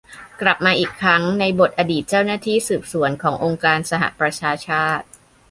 [0.41, 5.05] กลับมาอีกครั้งในบทอดีตเจ้าหน้าที่สืบสวนขององค์การสหประชาชาติ